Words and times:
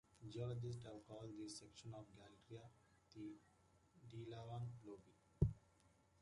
Geologists 0.27 0.83
have 0.85 1.05
called 1.07 1.29
this 1.37 1.59
section 1.59 1.93
of 1.93 2.07
the 2.17 2.55
glacier 2.55 2.63
"the 3.13 3.37
Delavan 4.09 4.65
lobe". 4.83 5.51